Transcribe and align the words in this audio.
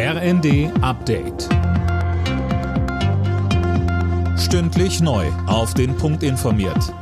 RND 0.00 0.70
Update. 0.80 1.48
Stündlich 4.38 5.00
neu. 5.00 5.26
Auf 5.48 5.74
den 5.74 5.96
Punkt 5.96 6.22
informiert. 6.22 6.94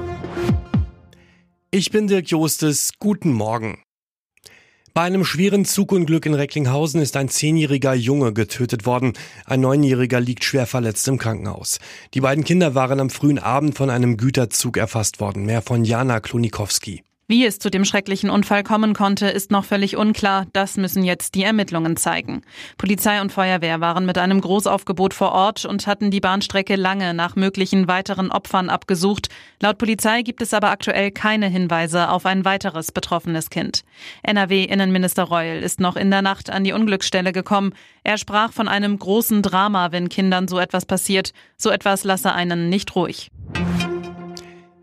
Ich 1.70 1.90
bin 1.90 2.06
Dirk 2.06 2.30
Jostes. 2.30 2.92
Guten 2.98 3.32
Morgen. 3.32 3.82
Bei 4.94 5.02
einem 5.02 5.26
schweren 5.26 5.66
Zugunglück 5.66 6.24
in 6.24 6.32
Recklinghausen 6.32 7.02
ist 7.02 7.18
ein 7.18 7.28
zehnjähriger 7.28 7.92
Junge 7.92 8.32
getötet 8.32 8.86
worden. 8.86 9.12
Ein 9.44 9.60
neunjähriger 9.60 10.18
liegt 10.18 10.44
schwer 10.44 10.64
verletzt 10.64 11.06
im 11.06 11.18
Krankenhaus. 11.18 11.80
Die 12.14 12.22
beiden 12.22 12.44
Kinder 12.44 12.74
waren 12.74 12.98
am 12.98 13.10
frühen 13.10 13.38
Abend 13.38 13.74
von 13.74 13.90
einem 13.90 14.16
Güterzug 14.16 14.78
erfasst 14.78 15.20
worden. 15.20 15.44
Mehr 15.44 15.60
von 15.60 15.84
Jana 15.84 16.20
Klonikowski. 16.20 17.02
Wie 17.28 17.44
es 17.44 17.58
zu 17.58 17.70
dem 17.70 17.84
schrecklichen 17.84 18.30
Unfall 18.30 18.62
kommen 18.62 18.94
konnte, 18.94 19.26
ist 19.26 19.50
noch 19.50 19.64
völlig 19.64 19.96
unklar. 19.96 20.46
Das 20.52 20.76
müssen 20.76 21.02
jetzt 21.02 21.34
die 21.34 21.42
Ermittlungen 21.42 21.96
zeigen. 21.96 22.42
Polizei 22.78 23.20
und 23.20 23.32
Feuerwehr 23.32 23.80
waren 23.80 24.06
mit 24.06 24.16
einem 24.16 24.40
Großaufgebot 24.40 25.12
vor 25.12 25.32
Ort 25.32 25.64
und 25.64 25.88
hatten 25.88 26.12
die 26.12 26.20
Bahnstrecke 26.20 26.76
lange 26.76 27.14
nach 27.14 27.34
möglichen 27.34 27.88
weiteren 27.88 28.30
Opfern 28.30 28.70
abgesucht. 28.70 29.26
Laut 29.60 29.76
Polizei 29.76 30.22
gibt 30.22 30.40
es 30.40 30.54
aber 30.54 30.70
aktuell 30.70 31.10
keine 31.10 31.48
Hinweise 31.48 32.10
auf 32.10 32.26
ein 32.26 32.44
weiteres 32.44 32.92
betroffenes 32.92 33.50
Kind. 33.50 33.82
NRW-Innenminister 34.22 35.24
Reul 35.24 35.64
ist 35.64 35.80
noch 35.80 35.96
in 35.96 36.12
der 36.12 36.22
Nacht 36.22 36.48
an 36.48 36.62
die 36.62 36.74
Unglücksstelle 36.74 37.32
gekommen. 37.32 37.74
Er 38.04 38.18
sprach 38.18 38.52
von 38.52 38.68
einem 38.68 39.00
großen 39.00 39.42
Drama, 39.42 39.90
wenn 39.90 40.08
Kindern 40.08 40.46
so 40.46 40.60
etwas 40.60 40.86
passiert. 40.86 41.32
So 41.56 41.70
etwas 41.70 42.04
lasse 42.04 42.32
einen 42.32 42.68
nicht 42.68 42.94
ruhig. 42.94 43.32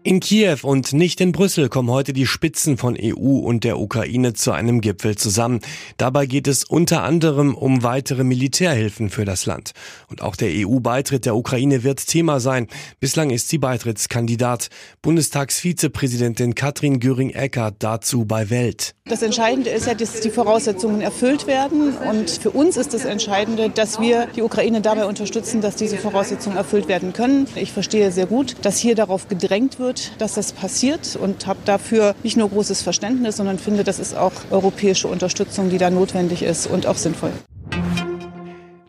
In 0.05 0.20
Kiew 0.20 0.57
und 0.63 0.91
nicht 0.91 1.21
in 1.21 1.31
Brüssel 1.31 1.70
kommen 1.70 1.89
heute 1.89 2.11
die 2.11 2.27
Spitzen 2.27 2.75
von 2.75 2.98
EU 3.02 3.38
und 3.38 3.63
der 3.63 3.80
Ukraine 3.80 4.34
zu 4.34 4.52
einem 4.52 4.81
Gipfel 4.81 5.16
zusammen. 5.16 5.61
Dabei 5.95 6.25
geht 6.25 6.49
es 6.49 6.66
unter 6.66 7.03
anderem 7.03 7.55
um 7.55 7.84
weitere 7.84 8.25
Militärhilfen 8.25 9.09
für 9.09 9.23
das 9.23 9.45
Land. 9.45 9.71
Und 10.09 10.21
auch 10.21 10.35
der 10.35 10.49
EU-Beitritt 10.52 11.25
der 11.25 11.38
Ukraine 11.38 11.83
wird 11.83 12.05
Thema 12.05 12.41
sein. 12.41 12.67
Bislang 13.00 13.30
ist 13.30 13.47
sie 13.47 13.59
Beitrittskandidat. 13.59 14.67
Bundestagsvizepräsidentin 15.02 16.53
Katrin 16.53 17.00
Göring-Eckardt 17.00 17.75
dazu 17.80 18.25
bei 18.25 18.50
Welt. 18.50 18.95
Das 19.06 19.22
Entscheidende 19.22 19.69
ist 19.69 19.88
ja, 19.88 19.94
dass 19.94 20.19
die 20.19 20.30
Voraussetzungen 20.30 21.00
erfüllt 21.00 21.47
werden. 21.47 21.94
Und 21.97 22.30
für 22.30 22.52
uns 22.52 22.75
ist 22.75 22.94
das 22.94 23.06
Entscheidende, 23.06 23.69
dass 23.69 24.02
wir 24.02 24.28
die 24.28 24.41
Ukraine 24.41 24.81
dabei 24.81 25.06
unterstützen, 25.06 25.61
dass 25.61 25.78
diese 25.78 25.97
Voraussetzungen 25.97 26.58
erfüllt 26.58 26.89
werden 26.89 27.13
können. 27.13 27.47
Ich 27.56 27.72
verstehe 27.72 28.11
sehr 28.11 28.25
gut, 28.25 28.56
dass 28.63 28.78
hier 28.78 28.95
darauf 28.95 29.30
gedrängt 29.30 29.80
wird, 29.80 29.92
wird, 29.94 30.11
dass 30.19 30.33
das 30.33 30.53
passiert 30.53 31.16
und 31.16 31.45
habe 31.45 31.59
dafür 31.66 32.16
nicht 32.23 32.38
nur 32.38 32.49
großes 32.49 32.81
Verständnis, 32.81 33.38
sondern 33.38 33.59
finde, 33.59 33.83
das 33.83 34.00
ist 34.00 34.16
auch 34.16 34.33
europäische 34.50 35.08
Unterstützung, 35.08 35.69
die 35.69 35.77
da 35.77 35.89
notwendig 35.89 36.41
ist 36.41 36.67
und 36.67 36.88
auch 36.88 36.97
sinnvoll. 36.97 37.31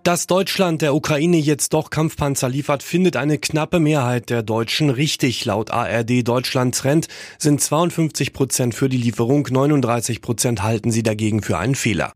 Dass 0.03 0.27
Deutschland 0.27 0.83
der 0.83 0.95
Ukraine 0.95 1.39
jetzt 1.39 1.73
doch 1.73 1.89
Kampfpanzer 1.89 2.49
liefert, 2.49 2.83
findet 2.83 3.17
eine 3.17 3.39
knappe 3.39 3.81
Mehrheit 3.81 4.29
der 4.29 4.43
Deutschen 4.43 4.91
richtig. 4.91 5.47
Laut 5.47 5.71
ARD 5.71 6.27
Deutschland 6.29 6.75
Trend 6.75 7.09
sind 7.39 7.63
52 7.63 8.35
Prozent 8.35 8.75
für 8.75 8.91
die 8.91 8.99
Lieferung, 8.99 9.47
39 9.51 10.21
Prozent 10.21 10.63
halten 10.63 10.91
sie 10.91 11.03
dagegen 11.03 11.43
für 11.43 11.57
einen 11.57 11.75
Fehler. 11.75 12.13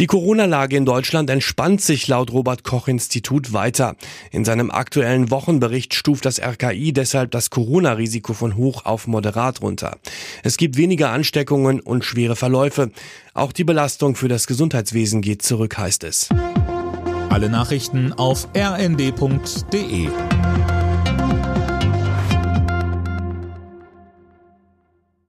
Die 0.00 0.06
Corona-Lage 0.06 0.78
in 0.78 0.86
Deutschland 0.86 1.28
entspannt 1.28 1.82
sich 1.82 2.08
laut 2.08 2.32
Robert 2.32 2.64
Koch 2.64 2.88
Institut 2.88 3.52
weiter. 3.52 3.96
In 4.30 4.46
seinem 4.46 4.70
aktuellen 4.70 5.30
Wochenbericht 5.30 5.92
stuft 5.92 6.24
das 6.24 6.40
RKI 6.40 6.94
deshalb 6.94 7.32
das 7.32 7.50
Corona-Risiko 7.50 8.32
von 8.32 8.56
hoch 8.56 8.86
auf 8.86 9.06
moderat 9.06 9.60
runter. 9.60 9.98
Es 10.42 10.56
gibt 10.56 10.78
weniger 10.78 11.10
Ansteckungen 11.10 11.80
und 11.80 12.06
schwere 12.06 12.34
Verläufe. 12.34 12.92
Auch 13.34 13.52
die 13.52 13.64
Belastung 13.64 14.16
für 14.16 14.28
das 14.28 14.46
Gesundheitswesen 14.46 15.20
geht 15.20 15.42
zurück, 15.42 15.76
heißt 15.76 16.04
es. 16.04 16.30
Alle 17.28 17.50
Nachrichten 17.50 18.14
auf 18.14 18.48
rnd.de 18.56 20.08